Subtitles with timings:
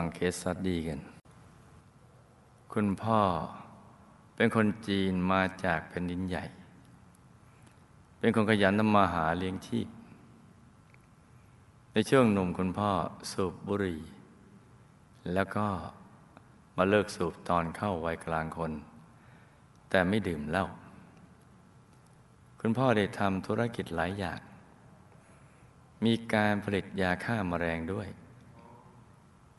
[0.00, 1.00] มาฟังเคสสัดดีกัน
[2.72, 3.20] คุณพ่อ
[4.36, 6.44] เป็นคนจีนมาจากแผ่นดินใหญ่
[8.18, 9.88] เป็นคนขยันทำมาหาเลี้ยงชีพ
[11.92, 12.90] ในช่วงหนุ่มคุณพ่อ
[13.32, 14.00] สูบบุหรี่
[15.32, 15.66] แล้วก็
[16.76, 18.72] มาเลิกสูบตอนเข้าวัยกลางคน
[19.90, 20.66] แต่ไม่ดื่มเหล้า
[22.60, 24.40] คุณพ่อได้ทำธุรกิจหลายอย่าง
[26.04, 28.08] มีการผลิตยาฆ่ามาแมลงด้วย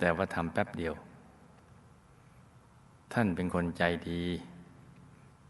[0.03, 0.93] แต่ว่าทำแป๊บเดียว
[3.13, 4.23] ท่านเป็นคนใจดี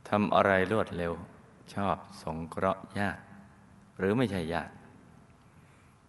[0.09, 1.13] ทำอะไรรวดเร็ว
[1.73, 3.21] ชอบสงเคราะห์ญาติ
[3.97, 4.73] หรือไม่ใช่ญาติ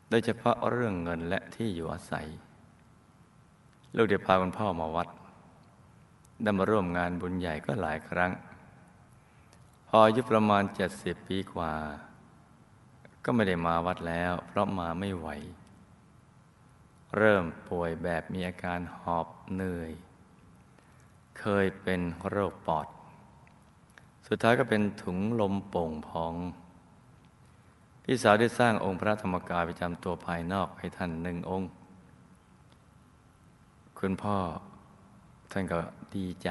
[0.09, 2.27] โดยเฉพาะเรื่องเงินและที่อยู่อาศัย
[3.97, 5.09] ลูกได้พาคุณพ่อมาวัด
[6.43, 8.33] ได้มาร่วมงานบุญใหญ่ก็หลายครั้ง
[9.89, 11.73] พออายุประมาณเจ็ดสิบปีกว่า
[13.25, 15.29] ก็ไม่ได้มาวัดแล้ว เพราะมาไม่ไหว
[17.19, 19.93] เริ่มป่วยแบบมีอาการหอบเหนื่อย
[21.41, 22.87] เคยเป็นโรคปอด
[24.29, 26.35] สุดท้ายก็เป็นถุงลมโป่งพอง
[28.05, 31.69] พี่สาวได้สร้างองค์พระธรรมกายประจำตัวภายนอกให้ท่านหนึ่งองค์
[33.99, 34.37] คุณพ่อ
[35.53, 35.79] ท่านก็
[36.17, 36.49] ดีใจ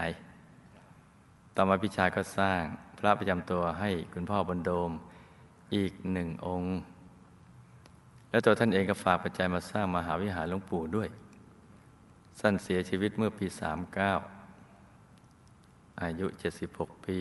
[1.56, 2.62] ต่อมาพี่ชายก็สร้าง
[2.98, 4.92] พระประจำตัวให้คุณพ่อบนโดม
[5.76, 6.72] อีกหนึ่งองค์
[8.31, 11.09] แล้วตัวท่านเองก็ฝากปัจจัยมาสร้างมหาวิหารหลวงปู่ด้วย
[12.39, 13.45] สั้นเสียชีวิตเมื่อปี
[14.73, 16.25] 39 อายุ
[16.65, 17.17] 76 ปี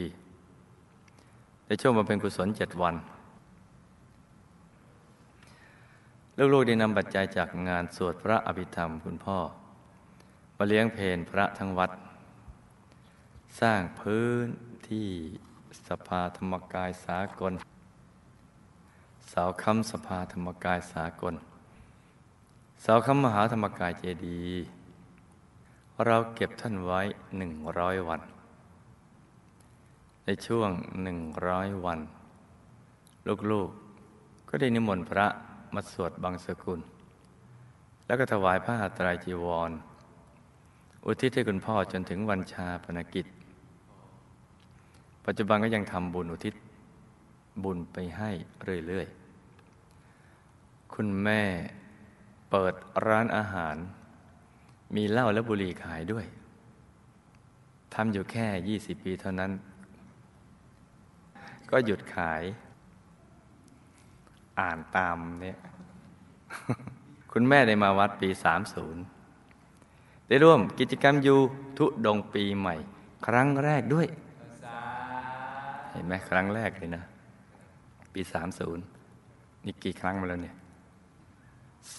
[1.66, 2.94] ในช่วงมาเป็นกุศลเจ็ดวัน
[6.52, 9.38] ลูกๆได้นำปัจจัยจากงานสวดพระอภิธรรมคุณพ่อ
[10.56, 11.90] มาเลี้ยงเพนพระทั้งวัด
[13.60, 14.46] สร้างพื้น
[14.88, 15.08] ที่
[15.88, 17.52] สภาธรรมกายสากล
[19.32, 21.34] สาวคำสภาธรรมกายสากล
[22.84, 24.40] สาวคำมหาธรรมกายเจดี
[26.06, 27.00] เราเก็บท่านไว้
[27.36, 28.20] หนึ่งร้อยวัน
[30.24, 30.70] ในช่วง
[31.02, 32.00] หนึ่งร้อยวัน
[33.50, 35.26] ลูกๆก็ได้นิมนต์พระ
[35.74, 36.80] มาสวดบังสกุล
[38.06, 39.70] แล้วก็ถวายผ้าตรายจีวร
[41.06, 43.26] อุทิศให้คุณพ่อจนถึงวันชาปนกิจ
[45.24, 46.54] ปัจจุบันก็ยังทำบุญอุทิศ
[47.64, 48.30] บุญไปให้
[48.88, 49.19] เรื่อยๆ
[50.94, 51.42] คุณแม่
[52.50, 52.74] เปิด
[53.06, 53.76] ร้านอาหาร
[54.96, 56.26] มีเหล้าและบุหรี่ขายด้วย
[57.94, 59.52] ทำอยู่แค่ยี่สิบปีเท่านั้น
[61.70, 62.42] ก็หยุดขาย
[64.60, 65.58] อ่านตามเนี่ย
[67.32, 69.02] คุณแม่ได้มาวัดปีสามศูนย์
[70.28, 71.38] ได้ร่วมกิจกรรมอยู่
[71.78, 72.76] ทุดงปีใหม่
[73.26, 74.06] ครั้งแรกด้วย
[75.92, 77.02] เห็นไหมครั้งแรกเลยนะ
[78.12, 78.84] ปีสามศูนย์
[79.64, 80.56] นี่กี่ครั้งมาแล้วเนี่ย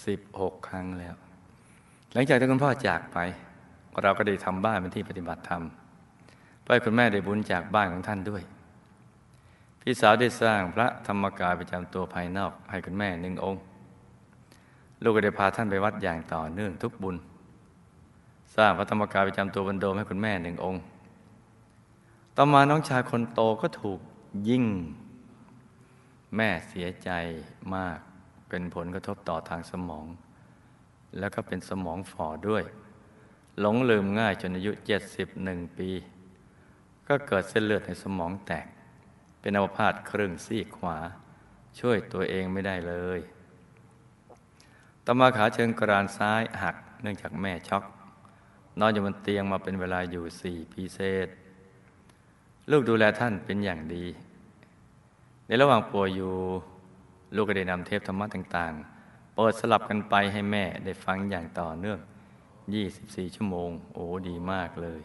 [0.06, 1.14] สิบหกครั้งแล้ว
[2.12, 3.18] หลังจากที่คุณพ่อจากไป
[4.02, 5.62] เราก็ได้ทำบ้านเป็นที่ปฏิบัติธรรม
[6.62, 8.42] เพื่อคุณแม่ได้บุญจากบ้านของท่านด้วย
[9.80, 13.60] พี่สาวได้สร้างพระธรรมกายประจำตัวภายนอกให้คุณแม่หนึ่งองค์
[15.02, 17.16] ลูกก็ได้พาท่านไปวัดอย่างต่อเนื่องทุกบุญ
[18.56, 20.80] สร้างพระธรรมกายประจำตัวบรรโดมให้คุณแม่หนึ่งองค์
[22.36, 24.00] ต่อมาน้องชายคนโตก็ถูก
[24.48, 24.64] ยิ่ง
[26.36, 27.10] แม่เสียใจ
[27.74, 27.98] มาก
[28.54, 30.06] เป็นผลกระทบต่อทางสมอง
[31.18, 32.64] แล้วก็เป็นสมองฝ่อด้วย
[33.60, 34.72] หลงลืมง่ายจนอายุ
[35.24, 35.90] 71 ปี
[37.08, 38.66] ก็เกิดเส้นเลือดในสมองแตก
[39.40, 40.96] เป็นอัมพาตครึ่งซีกขวา
[41.80, 43.20] ช่วยตัวเองไม่ได้เลย
[45.04, 47.84] ต่อมาขาเชิงกรานซ้ายหักเนื่องจากแม่ช็อก
[48.80, 51.28] นอนอยู่บนเตียงมาเป็นเวลาอยู่สี่ปีเศษ
[52.70, 54.04] ลูกดูแลท่านเป็นอย่างดี
[55.46, 56.34] ในระหว่างป่วยอยู่
[57.34, 61.98] ลูกก็ได้นำเทปธรรมะต่างๆ เปิดสลับกันไปให้แม่ได้ฟังอย่างต่อเนื่อง
[62.68, 65.00] 24 ชั่วโมง โอ้ดีมากเลย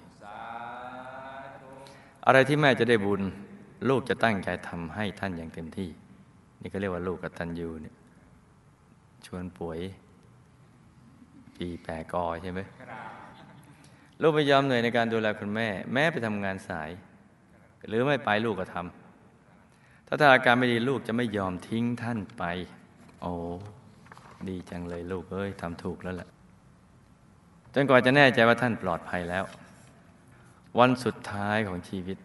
[2.25, 3.21] อะไรที่แม่จะได้บุญ
[3.89, 5.89] ลูกจะตั้งใจทำให้ท่านอย่างเต็มที่
[6.61, 7.95] นี่ก็เรียกว่าลูกกตัญญูเนี่ย
[9.25, 9.79] ชวนป่วย
[11.55, 12.59] ปีแปรกอใช่ไหม
[14.21, 16.89] ลูกพยายามเหนื่อยในการดูแลคุณแม่ แม่ไปทำงานสาย
[17.87, 19.06] หรือไม่ไปลูกก็ทำ
[20.07, 22.43] ถ้าถ้าอาการไม่ดีลูกจะไม่ยอมทิ้งท่านไป
[23.21, 23.31] โอ้
[24.49, 26.29] ดีจังเลยลูกเอ้ยทำถูกแล้วแหละ
[27.73, 29.43] จนกว่าจะแน่ใจว่าท่านปลอดภัยแล้ว
[30.79, 32.17] วันสุดท้ายของชีวิต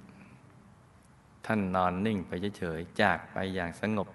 [1.46, 4.08] ท่านนอนนิ่งไปเฉยๆจากไปอย่างสงบ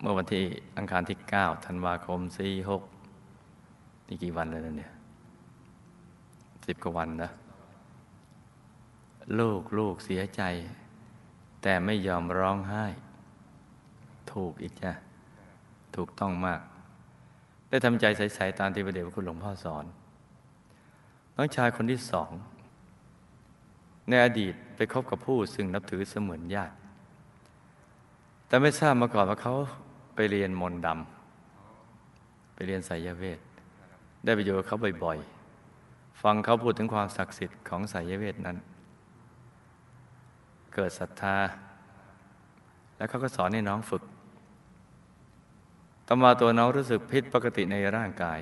[0.00, 0.44] เมื่อวันที่
[0.76, 2.82] อังคารที่เก้าธันวาคมสี่หก
[4.08, 4.92] นี่กี่วันแล้วเนี่ย
[6.66, 7.30] สิบกว่าวันนะ
[9.38, 10.42] ลูกลูกเสียใจ
[11.68, 12.84] แต่ไม่ยอมร้องไห้
[14.32, 14.92] ถูกอีกจ้ะ
[15.96, 16.60] ถูกต้องมาก
[17.68, 19.84] ได้ทำใจใสๆตามที่พระเดชพระคุณหลวงพ่อสอน
[21.36, 22.30] น้องชายคนที่สอง
[24.08, 26.74] ในอดีตไปคบกับผู้ซึ่งนับถือเสมือนญาติ
[28.46, 29.54] แต่ไม่ทราบมาก่อนว่าเขา
[30.14, 33.40] ไปเรียนมนต์ดำไปเรียนไสยเวท
[34.24, 38.58] ได้ไปอยู่กับเขาบ่อยๆ ฟังเขาพูดถึงความศักดิ์สิทธิ์ของไสยเวทนั้น
[40.76, 41.36] เกิดศรัทธา
[42.96, 44.02] แล้วเขาก็สอนให้น้องฝึก
[46.06, 48.40] ต่อมาตัวน้องรู้สึกผิดปกติในร่างกาย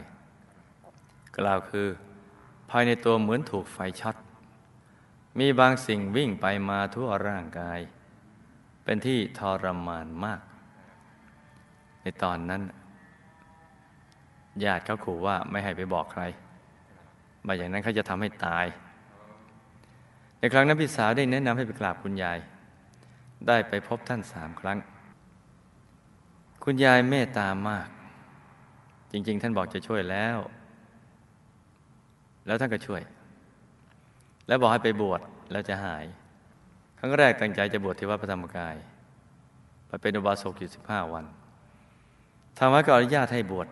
[1.38, 1.88] กล่าวคือ
[2.70, 4.16] ภายในตัวเหมือนถูกไฟช็อต
[5.38, 7.78] มีบางสิ่งวิ่งไปมาทั่วร่างกาย
[8.84, 10.40] เป็นที่ทรมานมาก
[12.02, 12.62] ในตอนนั้น
[14.64, 16.22] ญาติเขาขู่ว่าไม่ให้ไปบอกใคร
[17.46, 18.66] มาอย่างนั้นเขาจะทำให้ตาย
[20.52, 22.38] ครั้งนั้นพี่สาวได้แนะนำให้ไปกราบคุณยาย
[23.48, 24.78] ได้ไปพบท่านสามครั้ง
[26.64, 27.88] คุณยายเมตตามาก
[29.12, 30.38] จริง ๆ ท่านบอกจะช่วยแล้ว
[32.46, 33.02] แล้วท่านก็ช่วย
[34.46, 35.20] แล้วบอกให้ไปบวช
[35.50, 36.04] แล้วจะหาย
[36.98, 38.76] ครั้งแรกตั้งใจจะบวชที่วัดพระธรรมกาย
[39.86, 41.24] ไปเป็นอุบาสกอยู่สิบห้าวัน
[42.58, 43.68] ทางวัดก็อนุญาตให้บวช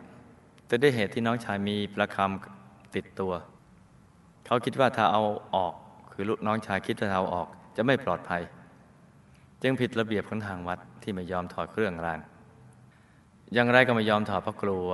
[0.67, 3.33] แต่ด้วยเหตุที่น้องชายมีประคำติดตัว
[4.47, 5.23] เขาคิดว่าถ้าเอา
[5.55, 5.75] ออก
[6.13, 8.43] คือลูกน้องชายคิดว่าถ้าเอาออก จะไม่ปลอดภัย
[9.63, 12.21] จึงผิดระเบียบของทางวัดที่ไม่ยอมถอดเครื่องราง
[13.53, 14.89] อย่างไรก็ไม่ยอมถอดเพราะกลัว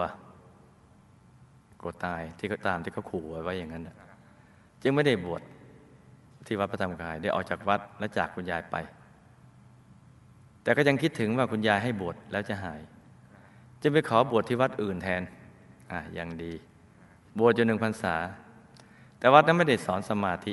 [1.81, 3.89] กลัวตายที่เขาตามที่เขาขู่ไว้อย่างนั้น
[4.83, 5.43] จึงไม่ได้บวช
[6.47, 8.77] ที่วัดพระธรรมกายได้ออกจากวัดและจากคุณยายไป
[10.63, 12.81] แต่ก็ยังคิดถึงว่าคุณยายให้บวชแล้วจะหาย
[13.83, 15.23] จึงไปขอบวชที่วัดอื่นแทน
[15.91, 16.53] อะยังดี
[17.39, 18.17] บวชอยู่หนึ่งพรรษา
[19.19, 20.53] แต่วัดนั้นไม่ได้สอนสมาธิ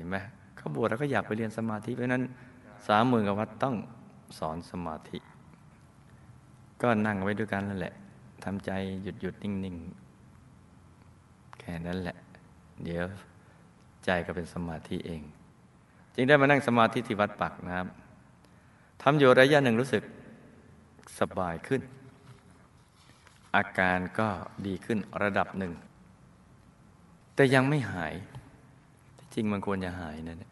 [0.00, 0.18] ห็นไหม
[0.56, 2.22] เขาบวชแล้วก็อยากไปเรียนสมาธิเพราะนั้น
[2.88, 3.76] สามหมื่นกับวัดต้อง
[4.38, 5.18] สอนสมาธิ
[6.82, 7.94] ก็นั่งไว้ด้วยกันนั่นแหละ
[8.44, 8.70] ทำใจ
[9.02, 9.76] หยุดหยุดนิ่งนิ่ง
[11.58, 12.16] แค่นั้นแหละ
[12.84, 13.04] เดี๋ยว
[14.04, 15.22] ใจก็เป็นสมาธิเอง
[16.14, 20.02] จึงได้มานั่งสมาธิที่วัดปักน้ำทำอยู่ระยะหนึ่งรู้สึก
[21.18, 21.82] สบายขึ้น
[23.56, 24.28] อาการก็
[24.66, 25.72] ดีขึ้นระดับหนึ่ง
[27.34, 28.14] แต่ยังไม่หาย
[29.34, 30.44] จริงมันควรจะหายนั่น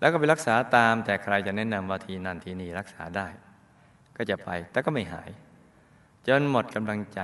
[0.00, 3.26] แล้วก็ไปรักษาตาม แต่ใครจะแนะนำว่าทีนั่นทีนี้รักษาได้
[4.16, 5.30] ก็จะไปแต่ก็ไม่หาย
[6.26, 7.20] จนหมดกำลังใจ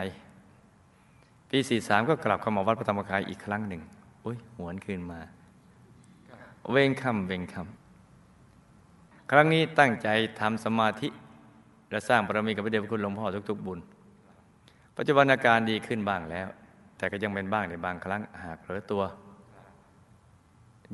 [1.50, 3.82] ปีสี่สามก็กลับเข้ามาวัดพระธรรมกายอีกครั้งหนึ่ง
[4.24, 5.20] อุ้ยหวนคืนมา
[6.70, 10.08] เวงคำเวงคำครั้งนี้ตั้งใจ
[10.40, 11.08] ทำสมาธิ
[11.90, 13.78] และสร้างบารมีกับพระเดชพระคุณหลวงพ่อทุก ๆ บุญ
[14.96, 16.48] ปัจจุบันอาการดีขึ้นบ้างแล้ว
[16.96, 19.02] แต่ก็ยังเป็นบ้างในบางครั้งหากเผลอตัว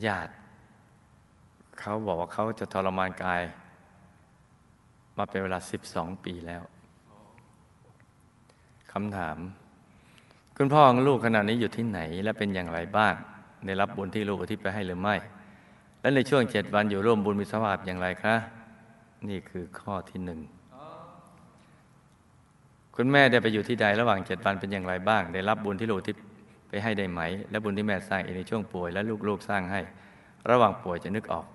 [0.06, 0.33] ญาติ
[1.81, 3.43] เขาบอกว่าเขาจะทรมานกาย
[5.19, 6.62] มาเป็นเวลาสิบสองปีแล้ว
[8.93, 9.37] คำถาม
[10.56, 13.15] คุณพ่อของลูกขณะนี้อยู่ที่ไหน และเป็นอย่างไรบ้าง
[13.67, 15.17] ได้รับบุญที่ลูกอุทิศไปให้หรือไม่
[16.01, 18.34] และในช่วงเจ็ดวันอยู่ร่วมบุญมิสวาบอย่างไรคะ
[19.29, 20.41] นี่คือข้อที่หนึ่ง
[22.96, 26.17] คุณแม่ได้ไปอยู่ที่ใดระหว่างเจ็ดวันเป็นอย่างไรบ้าง ได้รับบุญที่ลูกทิศ
[26.69, 27.20] ไปให้ได้ไหม
[27.51, 29.81] และบุญที่แม่สร้างเองในช่วงป่วย และลูกๆสร้างให้
[30.51, 31.46] ระหว่างป่วยจะนึกออก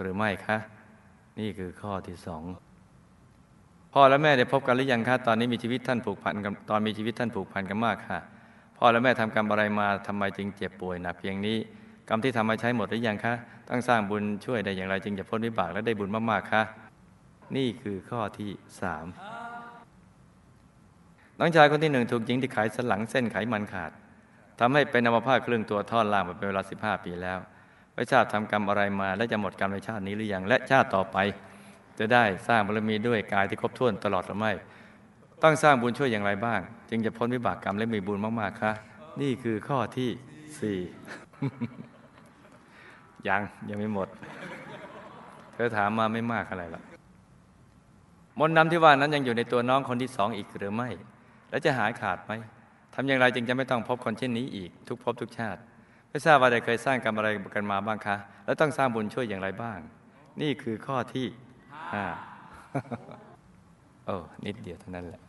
[0.00, 0.56] หรือไม่คะ
[1.38, 2.42] นี่คือข้อที่สอง
[3.92, 8.18] พ่อและแม่ได้พบกันหรือยังคะตอนนี้มีชีวิตท่านผูกพันกันตอนมีชีวิตท่านผูกพันกันมากค่ะ
[8.78, 11.56] พ่อและแม่ทำกรรมอะไรมาทำไมจึงเจ็บป่วยหนักเพียงนี้
[12.08, 13.34] กรรมที่ทำมาใช้หมดหรือยังคะ
[13.68, 16.62] ต้องสร้างบุญช่วยได้อย่างไรจึงจะพ้นวิบากและได้บุญมากๆคะ
[17.56, 18.50] นี่คือข้อที่
[18.80, 19.06] สาม
[21.38, 23.92] น้องชายคนที่หนึ่งถูกหญิงที่ขายสลังเส้นไขมันขาด
[24.64, 27.38] ทำให้เป็นอัมพาตครึ่งตัวทอดล่างมาเป็นเวลาสิบห้าปีแล้ว
[27.94, 31.16] ไม่ทราบทำกรรมอะไรมา และจะหมดกรรมในชาตินี้หรือยังและชาติต่อไป
[31.98, 34.52] จะได้สร้างบารมีด้วยกายที่ครบถ้วนตลอดหรือไม่
[35.42, 38.72] ต้องสร้างบุญช่วยอย่างไรบ้าง จึงจะพ้นวิบากกรรมและมีบุญมากๆคะ
[39.20, 40.10] นี่คือข้อที่
[40.60, 40.78] สี่
[43.28, 44.08] ยังยังไม่หมด
[45.54, 46.82] เธอถามมาไม่มากอะไรหรอก
[48.38, 50.88] มนต์ดำที่ว่านั้นยังอยู่ในตัวน้องคนที่สองอีกหรือไม่
[51.50, 52.32] แล้วจะหายขาดไหม
[52.94, 55.60] ทำอย่างไรจึงจะไม่ต้องพบคนเช่นนี้อีก ทุกภพทุกชาติ
[56.08, 59.78] ไม่ทราบว่าได้เคยสร้างกรรมอะไรกันมาบ้างคะ แล้วต้องสร้างบุญช่วยอย่างไรบ้าง
[60.40, 61.26] นี่คือข้อที่
[61.92, 62.04] ห้า
[64.06, 65.22] โอ้นิดเดียวเท่านั้นแหละ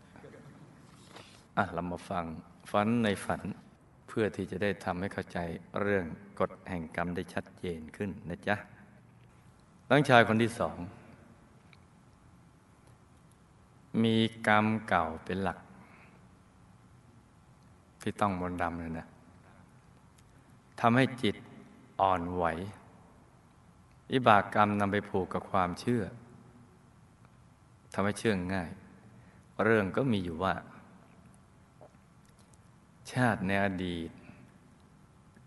[1.58, 2.26] อะ เรามาฟัง
[2.72, 3.42] ฝันในฝัน
[4.08, 5.40] เพื่อที่จะได้ทำให้เข้าใจ
[5.82, 6.06] เรื่อง
[6.40, 8.56] กฎแห่งกรรมได้ชัดเจนขึ้นนะจ๊ะ
[9.90, 10.78] น้องชายคนที่สอง
[14.04, 14.16] มี
[14.48, 15.60] กรรมเก่าเป็นหลัก
[18.04, 19.08] ที่ต้องมนดำเลยนะ
[20.80, 21.36] ทำให้จิต
[22.02, 22.46] อ่อนไหว
[24.12, 26.04] วิบากกรรมนำไปผูกกับความเชื่อ
[27.94, 28.70] ทำให้เชื่องง่าย
[29.64, 30.54] เรื่องก็มีอยู่ว่า
[33.12, 34.10] ชาติในอดีต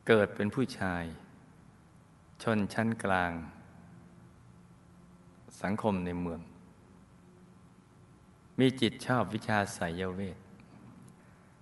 [0.07, 1.05] เกิดเป็นผู้ชาย
[2.43, 3.33] ชนชั้นกลาง
[5.63, 6.41] สังคมในเมือง
[8.59, 10.39] มีจิตชอบวิชาสายเวท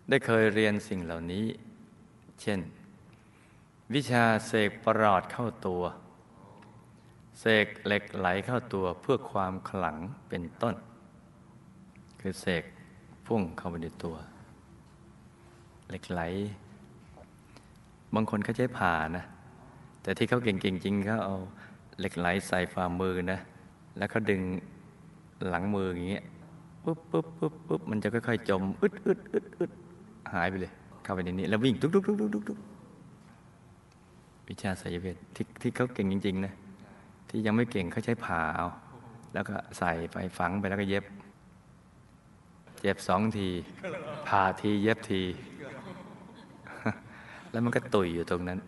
[0.09, 1.47] ได้เคยเรียนสิ่งเหล่านี้
[2.41, 2.61] เช่น
[3.95, 5.83] วิชาเสกประหลอดเข้าตัว
[7.41, 9.97] เสกเหล็กไหลเข้าตัวเพื่อความขลัง
[10.29, 10.75] เป็นต้น
[12.21, 12.65] คือเสก
[13.27, 14.17] พุ่งเข้าไปในตัว
[15.89, 16.21] เหล็กไหล
[18.15, 19.25] บางคนเขาใช้ผ่านะ
[20.03, 21.37] แต่ที่เขาเก่งๆจริงเขาเอา
[21.99, 23.39] เหล็กไหลใส่ฝ่ามือนะ
[23.97, 24.41] แล้วเขาดึง
[25.49, 26.25] หลังมืออย่างเงี้ย
[26.85, 29.71] ปุ๊บปุ๊บปุ๊บปุ๊บมันจะค่อยๆ จม อึดอึดอึดอึด
[30.33, 32.59] หายไปเลย เข้าไปในนี้ แล้ววิ่ง ทุกทุกทุกทุกทุกทุก
[34.49, 36.54] วิชาสายเวทที่ที่เขาเก่งจริง ๆ นะ
[37.28, 38.69] ที่ยังไม่เก่งเขาใช้ผ่าเอา
[39.35, 41.04] แล้วก็ใส่ไปฝังไปแล้วก็เย็บ
[42.81, 43.49] เจ็บสองที
[44.28, 45.23] ผ่าทีเย็บที
[47.50, 48.59] แล้วมันก็ตุยอยู่ตรงนั้น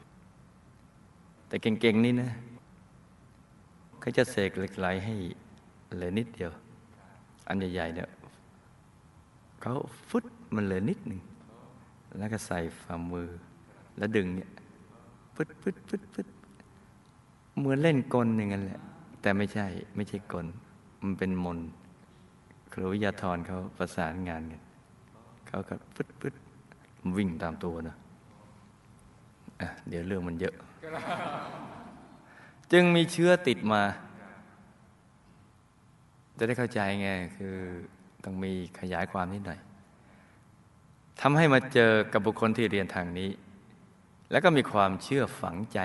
[1.49, 2.31] แต่เก่ง ๆ นี่นะ
[4.01, 5.15] เขาจะเสกเหล็กไหลให้
[5.95, 6.53] เหลือนิดเดียว
[7.49, 8.09] อันใหญ่ ๆ เนี่ย
[9.61, 9.75] เขา
[10.09, 11.21] ฟุตมันเหลือนิดหนึ่ง
[12.19, 13.29] แล้วก็ใส่ฝ่ามือ
[13.99, 14.51] แล้วดึงเนี่ย
[15.37, 16.27] ฟึดฟึดฟึดฟึด
[17.59, 18.81] เหมือนเล่นกลอย่างนั้นแหละ
[19.23, 20.47] แต่ไม่ใช่ไม่ใช่กล
[21.03, 21.59] มันเป็นมน
[22.73, 24.63] ครูวิทยาธรเขาประสานงานกัน
[25.49, 26.35] เขาก็ฟึดฟึด
[27.17, 27.97] วิ่งตามตัวนะ
[29.61, 30.55] อะเดี๋ยวเรื่องมันเยอะ
[32.73, 33.83] จึงมีเชื้อติดมา
[36.39, 37.55] จะได้เข้าใจไง คือ
[38.25, 39.59] ต้องมีขยายความนิดหน่อย
[41.21, 43.31] ทำให้มาเจอกับบุคคลที่เรียนทางนี้
[44.31, 45.79] แล้วก็มีความเชื่อฝังใจ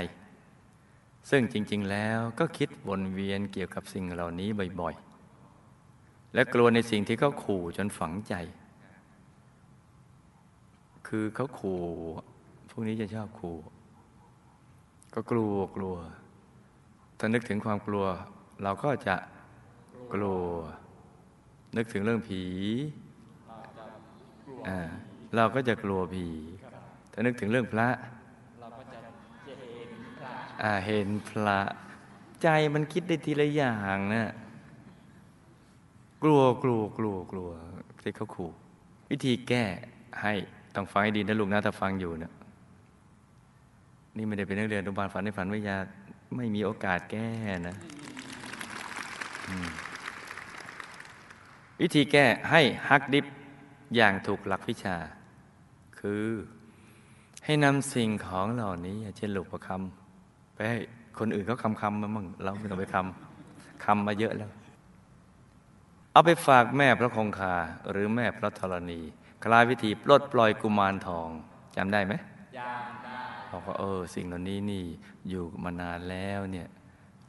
[1.30, 4.94] ซึ่งจริง ๆ แล้วก็คิดวนเวียนเกี่ยวกับสิ่งเหล่านี้บ่อย
[5.64, 8.34] ๆ และกลัวในสิ่งที่เขาขู่จนฝังใจ
[11.08, 11.82] คือเขาขู่
[12.70, 13.58] พวกนี้จะชอบขู่
[15.14, 15.96] ก็กลัวกลัว
[17.18, 18.06] ถ้านึกถึงความกลัว
[18.64, 19.16] เราก็จะ
[20.14, 20.42] กลัว
[21.78, 22.42] นึกถึงเรื่องผี
[24.68, 24.80] อ่า
[25.36, 26.28] เราก็จะกลัวผี
[27.12, 27.88] ถ้านึกถึงเรื่องพระ
[28.60, 28.98] เราก็จะ
[29.74, 30.32] เห็นพระ
[30.64, 31.60] อ่าเห็นพระ
[32.42, 34.24] ใจมันคิดได้ทีละอย่างนะ
[36.24, 37.50] กลัวกลัวกลัวกลัว
[38.04, 38.52] ที่เขาขู่
[39.10, 39.64] วิธีแก้
[40.22, 40.34] ให้
[40.76, 42.32] ต้องฟังให้ดีนะลูกนะถ้าฟังอยู่นะ
[44.18, 45.78] นี่ไม่ได้เป็นนักเรียนอนุบาลฝันในฝันวิทยา
[46.36, 47.28] ไม่มีโอกาสแก้
[47.68, 47.76] นะ
[51.82, 53.26] วิธีแก้ให้ฮักดิบ
[53.96, 54.96] อย่างถูกหลักวิชา
[56.02, 56.26] คือ
[57.46, 60.78] ให้นำสิ่งของเหล่านี้เช่นลูกประคำไปให้
[61.20, 64.52] คนอื่นเขาคำคำมามั่งเราไม่ต้องไปคำคำมาเยอะแล้ว
[66.14, 67.56] เอาไปฝากแม่พระคงคา
[67.92, 69.02] หรือแม่พระธรณี
[69.44, 71.30] คลายวิธีปลดปล่อยกุมารทอง
[71.76, 72.14] จำได้ไหม
[72.58, 73.20] ยามได้
[73.52, 74.84] บอกว่าเออ สิ่งเหล่านี้นี่
[75.30, 76.68] อยู่มานานแล้วเนี่ย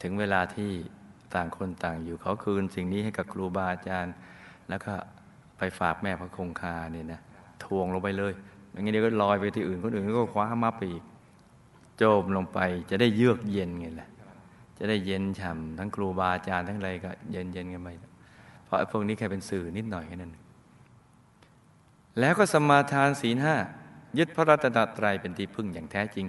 [0.02, 0.70] ถึงเวลาที่
[1.34, 4.14] ต่างคนต่างอยู่เขาคืน สิ่งนี้ให้กับครูบาอาจารย์
[4.68, 4.92] แล้วก็
[5.58, 7.20] ไปฝากแม่พระคงคาเนี่ยนะ
[7.64, 8.32] ทวงลงไปเลย
[8.72, 11.04] อย่างนี้เดี๋ยวก็ลอยไปที่อื่นคนอื่นก็คว้ามาไปอีก
[11.98, 12.58] โจมลงไป
[12.90, 14.08] จะได้เยือกเย็นไงล่ะ
[14.78, 17.88] จะได้เย็นฉ่ำทั้งครูบาอาจารย์ทั้งอะไรก็เย็นเย็นกันไป
[18.64, 20.32] เพราะไอ้พวกนี้แค่เป็นสื่อนิดหน่อยแค่นั้น
[22.18, 23.56] แล้วก็สมาทานศีลห้า
[24.18, 26.26] ยึดพระรัตนตรัยเป็นที่พึ่งอย่างแท้จริง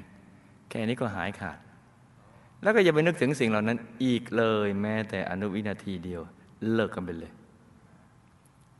[0.69, 1.57] แค่นี้ก็หายขาด
[2.61, 6.21] แล้วก็อย่าไปนึกถึงสิ่งเหล่านั้นอีกเลยแม้แต่อนุวินาทีเดียว
[6.73, 7.31] เลิกกันไปเลย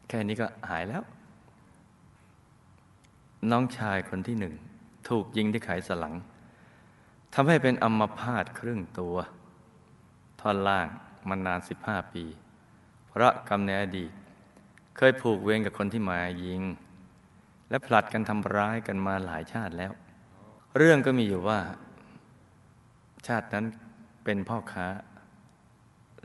[0.10, 1.04] แค่นี้ก็หายแล้ว
[3.52, 4.54] น้องชายคนที่หนึ่ง
[5.10, 6.16] ถูกยิงที่ไขสลัง
[7.34, 9.16] ทำให้เป็นอัมพาตครึ่งตัว
[10.42, 10.88] ท่อนล่าง
[11.30, 12.24] มานานสิบห้าปี
[13.10, 14.12] เพราะกรรมในอดีต
[14.98, 16.62] เคยผูกเวรกับคนที่มายิง
[17.70, 19.92] และผลัดกันทำร้ายกันมาหลายชาติแล้ว
[20.78, 21.60] เรื่องก็มีอยู่ว่า
[23.28, 23.66] ชาตินั้น
[24.24, 24.88] เป็นพ่อค้า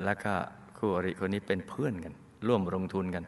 [0.04, 0.34] แล้วก็
[0.78, 2.12] คู่อริคนนี้เป็นเพื่อนกัน
[2.46, 3.24] ร่วมลงทุนกัน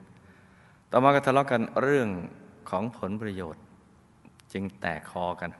[0.90, 2.09] ต่อมาก็ทะเลาะกันเรื่อง
[2.70, 3.62] ของผลประโยชน์
[4.52, 5.50] จึงแตกคอกัน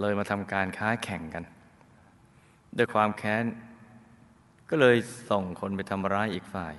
[0.00, 1.44] เลยมาทำการค้าแข่งกัน
[2.76, 3.44] ด้วยความแค้น
[4.70, 4.96] ก็เลย
[5.30, 6.74] ส่งคนไปทำร้ายอีกฝ่าย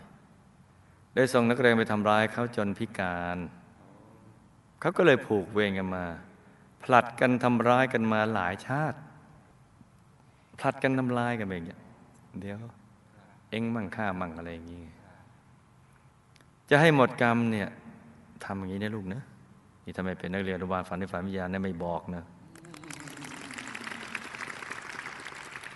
[1.13, 3.37] โดยส่งนักเรียนไปทำร้ายเขาจนพิการ
[4.79, 6.05] เขาก็เลยผูกเวรกันมา
[6.83, 8.97] ผลัดกันทำร้ายกันมาหลายชาติ
[10.57, 11.81] ผลัดกันทำลายกันไปอย่างเงี้ย
[12.39, 12.57] เดี๋ยว
[13.49, 14.83] เอ็งมั่งข้ามั่งอะไรอย่างงี้
[16.69, 17.69] จะให้หมดกรรมเนี่ย
[18.45, 19.21] ทำอย่างนี้นะลูกนะ
[19.89, 22.23] นี่ทำไมเป็นนักเรียนอนุบาลฝันในฝันวิทยาเนี่ยไม่บอกนะ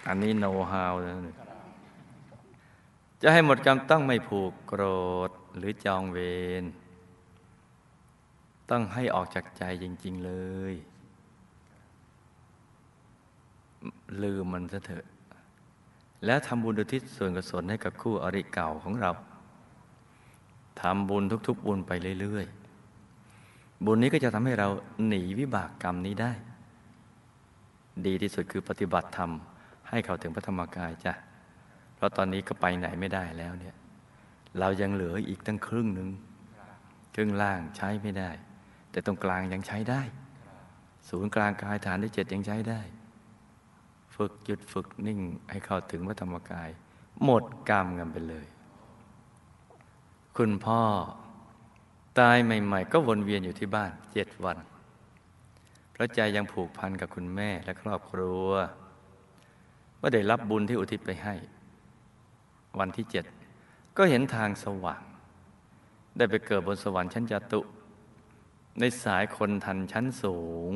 [0.08, 1.16] อันนี้โน้ตฮาวนะ
[3.22, 4.84] จะให้หมดกรรมต้องไม่ผูกโกร
[5.30, 6.18] ธหรือจองเว
[6.62, 6.64] ร
[8.70, 10.32] ต้องให้ออกจากใจจริง ๆเล
[10.72, 10.74] ย
[14.24, 15.06] ลืมมันซะเถอะ
[16.26, 19.12] แล้วทำบุญอุทิศส่วนกุศลให้กับคู่อริเก่าของเรา
[20.82, 22.63] ทำบุญทุก ๆ บุญไปเรื่อย ๆ
[23.86, 24.68] บุญนี้ก็จะทำให้เรา
[25.08, 26.32] หนีวิบากกรรมนี้ได้
[28.06, 29.32] ดีที่สุดคือปฏิบัติธรรม
[29.90, 31.14] ให้เขาถึงพระธรรมกายจ้ะ
[31.96, 33.76] เพราะตอนนี้ก็ไปไหนไม่ได้แล้วเนี่ย
[34.60, 36.10] เรายังเหลืออีกตั้งครึ่งหนึ่ง
[37.16, 38.30] ครึ่งล่างใช้ไม่ได้
[38.92, 40.02] แต่ตรงกลางยังใช้ได้
[41.10, 42.82] ศูนย์กลางกายฐานที่เจ็ดยังใช้ได้
[44.16, 46.70] ฝึกหยุดฝึกนิ่งให้เข้าถึงพระธรรมกาย
[47.24, 48.46] หมดกรรมกันไปเลย
[50.38, 50.82] คุณพ่อ
[52.20, 54.58] ตายใหม่ ๆ ก็วนเวียนอยู่ที่บ้านเจ็ดวัน
[55.92, 58.48] เพราะใจยังผูกพันกับคุณแม่และครอบครัว
[60.00, 61.36] ว่าได้รับบุญที่อุทิศไปให้
[62.80, 63.26] วันที่เจ็ด
[63.98, 65.02] ก็เห็นทางสว่าง
[66.18, 67.62] ได้ไปเกิดบนสวรรค์ชั้นจตุ
[68.80, 70.38] ในสายคนทันชั้นสู
[70.70, 70.72] ง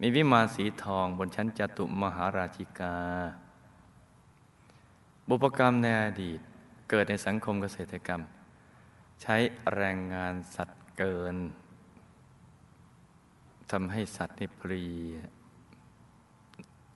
[0.00, 2.96] มีวิมานสีทองบนชั้นจตุมหาราชิกา
[5.28, 6.40] บุพกรรมในอดีต
[6.90, 8.22] เกิดในสังคมเกษตรกรรม
[9.22, 9.36] ใช้
[9.74, 11.36] แรงงานสัตว์เกิน
[13.70, 15.14] ทำให้สัตว์นี่เพลีย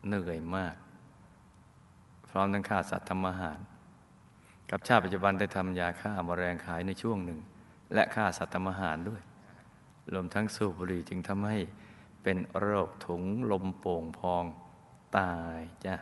[0.06, 0.74] เหนื่อยมาก
[2.28, 3.58] พร้อมทั้งฆ่าสัตว์ทำอาหาร
[4.70, 7.38] กับชาติปัจจุบันได้ทำยาฆ่าแมลงขายในช่วงหนึ่ง
[7.94, 9.22] และฆ่าสัตว์ทำอาหารด้วย
[10.12, 11.58] รวมทั้งสูบบุหรี่จึงทำให้
[12.22, 14.44] เป็นโรคถุงลมโป่งพอง
[15.16, 15.94] ตายจ้ะ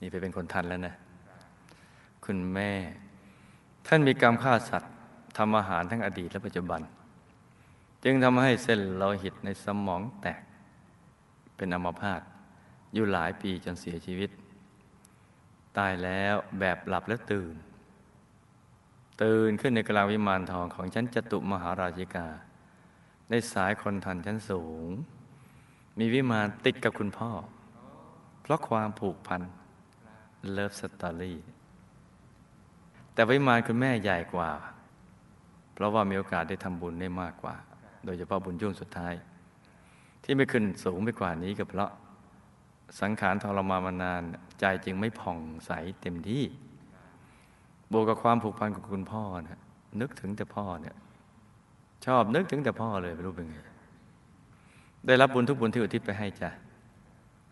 [0.00, 0.94] นี่ไปเป็นคนทันแล้วนะ
[2.24, 2.70] คุณแม่
[3.88, 4.92] ท่านมีกรรมฆ่าสัตว์
[5.36, 6.80] ทำอาหารทั้งอดีตและปัจจุบัน
[8.04, 10.42] จึงทำให้เส้นโลหิตในสมองแตก
[11.56, 12.20] เป็นอัมพาต
[12.94, 14.30] อยู่หลายปีจนเสียชีวิต
[15.78, 17.54] ตายแล้วแบบหลับแล้วตื่น
[19.22, 22.28] ตื่นขึ้นในกลางวิมานทองของชั้นจตุมหาราชิกา
[23.30, 24.88] ในสายคนทันชั้นสูง
[25.98, 27.30] มีวิมานติดกับคุณพ่อ
[28.42, 29.42] เพราะความผูกพัน
[30.52, 31.38] love story
[33.18, 34.50] แต่วิมานคุณแม่ใหญ่กว่า
[35.74, 37.54] เพราะว่ามีโอกาสได้ทำบุญได้มากกว่า
[38.04, 39.14] โดยเฉพาะบุญช่วงสุดท้าย
[40.24, 41.90] ที่ไม่ขึ้นสูงไปกว่านี้ก็เพราะ
[43.00, 44.22] สังขารทรมานมานาน
[44.60, 46.44] ใจจึงไม่ผ่องใสเต็มที่
[47.92, 49.60] บวกกับความผูกพันกับคุณพ่อนะ
[50.00, 50.96] นึกถึงแต่พ่อเนี่ย
[52.06, 53.58] ชอบนึกถึงแต่พ่อเลยไม่รู้เป็นไง
[55.06, 56.50] ได้รับบุญทุกบุญที่อุทิศไปให้จ้ะ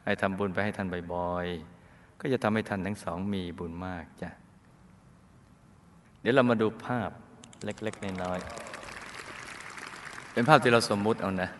[0.04, 4.32] ให้ทำบุญไปให้ท่านบ่อยๆก็จะทำให้ท่านทั้งสองมีบุญมากจ้ะ
[6.26, 7.10] ดี๋ยวเรามาดูภาพ
[7.64, 11.50] เล็กๆน้อยๆเป็นภาพที่เราสมมุติเอานะ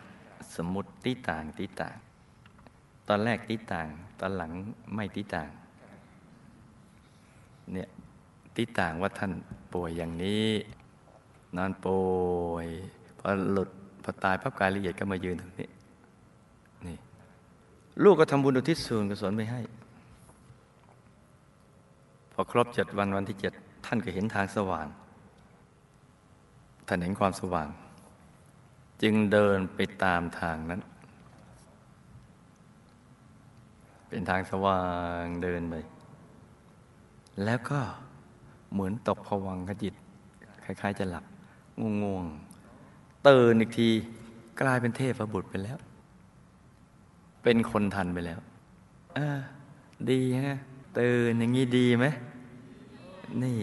[0.57, 1.95] สมมุติตีต่างตีต่าง
[3.07, 3.87] ตอนแรกตีต่าง
[4.19, 4.51] ตอนหลัง
[4.95, 5.49] ไม่ตีต่าง
[7.73, 7.89] เนี่ย
[8.55, 9.31] ตีต่างว่าท่าน
[9.73, 10.49] ป่วยอย่างนี้
[11.57, 11.99] นอนป่
[12.51, 12.67] วย
[13.19, 13.69] พอหลุด
[14.03, 15.67] พอตายพับกายละเอียดก็มายืนตรงนี้
[16.85, 16.97] นี่
[18.03, 19.61] ลูกก็ทำบุญอุทิศส่วนกุศลไปให้
[22.33, 23.53] พอครบเจ็ดวันวันที่เจ็ด
[23.87, 24.87] ท่านก็เห็นทางสว่าง
[26.87, 27.69] ท่านเห็นความสว่าง
[29.01, 30.81] จึงเดินไปตามทางนั้น
[34.09, 34.81] เป็นทางสว่า
[35.21, 35.75] งเดินไป
[37.45, 37.79] แล้วก็
[38.73, 39.93] เหมือนตกผวังขจิต
[40.63, 41.25] คล้าย ๆ จะหลับ
[42.03, 43.89] ง่วงๆตื่นอีกที
[44.61, 45.77] กลายเป็นเทพบุตรไปแล้ว
[47.43, 48.39] เป็นคนทันไปแล้ว
[49.15, 49.39] เออ
[50.09, 50.57] ดีฮะ
[50.99, 52.05] ตื่นอย่างนี้ดีไหม
[53.43, 53.61] นี่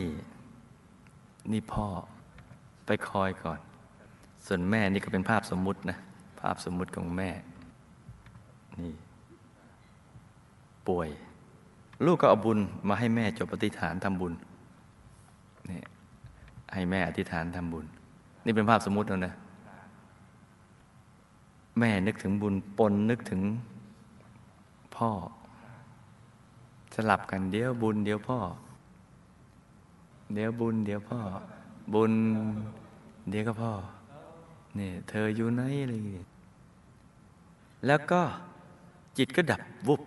[1.52, 1.86] นี่พ่อ
[2.86, 3.60] ไปคอยก่อน
[4.46, 5.98] ส่วนแม่นี่ก็เป็นภาพสมมุตินะ
[6.40, 7.30] ภาพสมมุติของแม่
[8.80, 8.92] นี่
[10.88, 11.08] ป่วย
[12.04, 14.32] ลูกก็เอาบุญมาให้แม่จบปฏิฐานทำบุญ
[15.70, 15.80] นี่
[16.72, 17.86] ให้แม่อธิษฐานทำบุญ
[18.44, 19.34] นี่เป็นภาพสมมุติแล้วนะ
[21.78, 23.40] แม่นึกถึงบุญปนนึกถึง
[24.96, 25.10] พ่อ
[26.94, 28.38] สลับกันเดี๋ยวบุญเดี๋ยวพ่อ
[30.34, 31.20] เดี๋ยวบุญ เดี๋ยวพ่อ
[31.94, 32.12] บุญ
[33.30, 33.72] เดี๋ยวก็พ่อ
[34.76, 36.26] เนี่ยเธออยู่ไหนอะไรอย่างเลย
[37.86, 38.22] แล้วก็
[39.18, 40.02] จิตก็ดับวุบ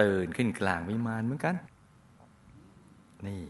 [0.00, 1.54] ตื่นขึ้นกลางวิมานเหมือนกัน
[3.26, 3.42] นี่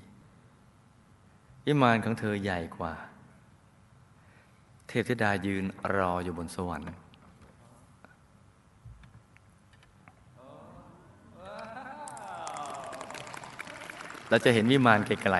[1.66, 2.92] วิมานของเธอใหญ่กว่า
[4.88, 5.64] เทพธิดายืน
[5.96, 6.86] รออยู่บนสวรรค์
[14.32, 15.36] เราจะเห็นวิมานไกล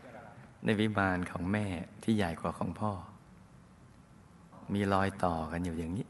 [0.00, 1.66] ๆในวิมานของแม่
[2.02, 2.92] ที่ใหญ่กว่าของพ่อ
[4.74, 6.06] มีรอยต่อกันอยู่อย่างนี้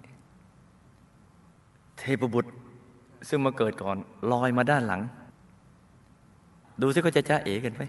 [1.99, 2.53] เทพบุตร
[3.29, 3.97] ซึ่งมาเกิดก่อน
[4.33, 5.03] ลอยมาด้านหลัง
[6.83, 7.83] ดูซิก็จะจ้าเอ๋กันไหม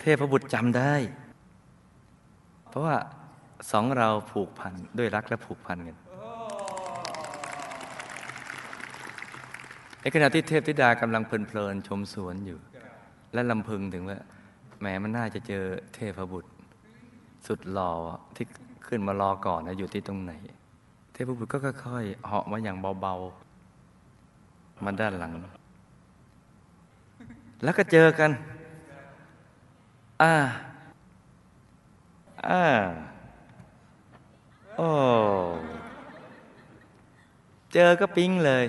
[0.00, 0.94] เทพบุตรจำได้
[2.68, 2.96] เพราะว่า
[3.70, 5.96] สองเราผูกพันด้วยรักและผูกพันกัน
[10.00, 12.60] ในขณะที่เทพธิดากำลังเพลินๆชมสวนอยู่
[13.32, 14.18] และลำพึงถึงว่า
[14.80, 15.64] แหมมันน่าจะเจอ
[15.94, 16.50] เทพบุตร
[17.46, 17.92] สุดหล่อ
[18.36, 18.46] ที่
[18.86, 20.32] ขึ้นมารอก่อนนะอยู่ที่ตรงไหน
[21.12, 25.32] เทพบุตรก็ค่อยๆเหาะมาอย่างเบาๆมาด้านหลัง
[27.62, 28.30] แล้วก็เจอกัน
[30.22, 30.34] อ่า
[32.48, 32.64] อ่า
[34.76, 34.88] โอ้
[37.72, 38.64] เจอก็ปิ๊งเลย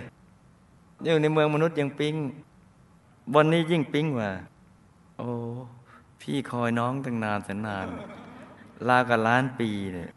[1.03, 2.15] อยู่ในเมืองมนุษย์ยังปิ๊ง
[3.33, 4.29] บนนี้ยิ่งปิ๊งกว่า
[5.21, 5.31] อ้
[6.21, 7.87] พี่คอยน้องตั้งนานแสนนาน
[8.87, 10.11] ลากับล้านปีเนี่ย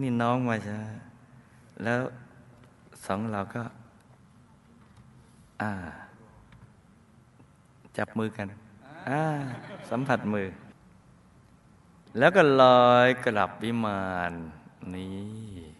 [0.00, 0.80] นี่น้องมาช้า
[1.82, 2.00] แล้ว
[3.06, 3.62] สองเราก็
[5.62, 5.70] อ่า
[7.96, 8.46] จับมือกัน
[9.08, 9.22] อ่า
[9.90, 10.48] สัมผัสมือ
[12.18, 14.32] แล้วก็ลอยกลับวิมาน
[14.94, 15.73] นี่